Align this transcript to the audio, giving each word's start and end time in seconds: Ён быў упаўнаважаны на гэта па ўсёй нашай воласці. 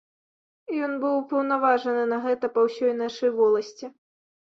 Ён 0.87 0.95
быў 1.03 1.13
упаўнаважаны 1.19 2.03
на 2.17 2.21
гэта 2.27 2.53
па 2.59 2.67
ўсёй 2.71 2.93
нашай 3.07 3.29
воласці. 3.41 3.97